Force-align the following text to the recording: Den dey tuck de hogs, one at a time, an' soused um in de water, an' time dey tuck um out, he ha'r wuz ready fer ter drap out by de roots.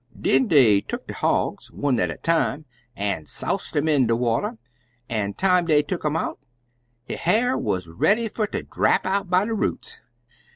Den 0.19 0.47
dey 0.47 0.81
tuck 0.81 1.05
de 1.05 1.13
hogs, 1.13 1.69
one 1.69 1.99
at 1.99 2.09
a 2.09 2.17
time, 2.17 2.65
an' 2.95 3.27
soused 3.27 3.77
um 3.77 3.87
in 3.87 4.07
de 4.07 4.15
water, 4.15 4.57
an' 5.09 5.35
time 5.35 5.67
dey 5.67 5.83
tuck 5.83 6.03
um 6.05 6.15
out, 6.15 6.39
he 7.03 7.13
ha'r 7.15 7.55
wuz 7.55 7.81
ready 7.87 8.27
fer 8.27 8.47
ter 8.47 8.63
drap 8.63 9.05
out 9.05 9.29
by 9.29 9.45
de 9.45 9.53
roots. 9.53 9.99